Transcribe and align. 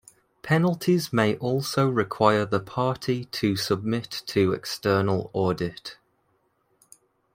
Penalties 0.41 1.13
may 1.13 1.35
also 1.37 1.87
require 1.87 2.43
the 2.43 2.59
party 2.59 3.25
to 3.25 3.55
submit 3.55 4.23
to 4.25 4.51
external 4.51 5.29
audit. 5.31 5.95